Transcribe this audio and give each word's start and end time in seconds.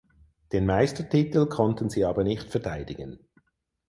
Den 0.51 0.65
Meistertitel 0.65 1.45
konnten 1.47 1.91
sie 1.91 2.05
aber 2.05 2.23
nicht 2.23 2.49
verteidigen. 2.49 3.19